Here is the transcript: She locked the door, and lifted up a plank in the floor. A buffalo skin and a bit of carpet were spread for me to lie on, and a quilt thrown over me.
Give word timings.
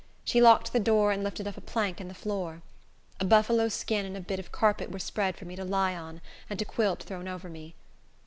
She 0.25 0.41
locked 0.41 0.73
the 0.73 0.79
door, 0.79 1.11
and 1.11 1.23
lifted 1.23 1.47
up 1.47 1.57
a 1.57 1.61
plank 1.61 2.01
in 2.01 2.07
the 2.07 2.15
floor. 2.15 2.63
A 3.19 3.23
buffalo 3.23 3.69
skin 3.69 4.03
and 4.03 4.17
a 4.17 4.19
bit 4.19 4.39
of 4.39 4.51
carpet 4.51 4.89
were 4.91 4.97
spread 4.97 5.35
for 5.37 5.45
me 5.45 5.55
to 5.55 5.63
lie 5.63 5.93
on, 5.95 6.21
and 6.49 6.59
a 6.59 6.65
quilt 6.65 7.03
thrown 7.03 7.27
over 7.27 7.49
me. 7.49 7.75